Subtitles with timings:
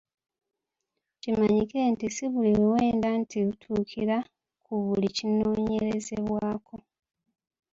[1.21, 4.17] Kimanyike nti si buli luwenda nti lutuukira
[4.63, 6.75] ku buli kinoonyerezebwako!